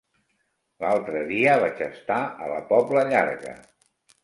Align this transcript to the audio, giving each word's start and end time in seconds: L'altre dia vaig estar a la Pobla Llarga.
L'altre 0.83 1.21
dia 1.27 1.59
vaig 1.65 1.85
estar 1.89 2.19
a 2.47 2.51
la 2.55 2.59
Pobla 2.73 3.07
Llarga. 3.13 3.57